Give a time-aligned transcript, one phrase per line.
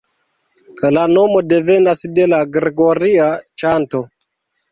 [0.95, 3.27] La nomo devenas de la Gregoria
[3.63, 4.05] ĉanto.